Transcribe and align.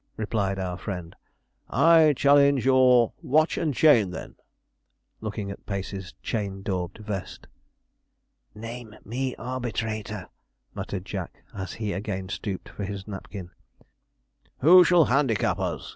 replied 0.17 0.57
our 0.57 0.79
friend. 0.79 1.15
'I 1.69 2.13
challenge 2.17 2.65
your 2.65 3.13
watch 3.21 3.55
and 3.55 3.75
chain, 3.75 4.09
then,' 4.09 4.33
looking 5.19 5.51
at 5.51 5.63
Pacey's 5.67 6.15
chain 6.23 6.63
daubed 6.63 6.97
vest. 6.97 7.45
'Name 8.55 8.95
me 9.05 9.35
arbitrator,' 9.35 10.27
muttered 10.73 11.05
Jack, 11.05 11.43
as 11.53 11.73
he 11.73 11.93
again 11.93 12.29
stooped 12.29 12.67
for 12.67 12.83
his 12.83 13.07
napkin. 13.07 13.51
'Who 14.61 14.83
shall 14.83 15.05
handicap 15.05 15.59
us? 15.59 15.87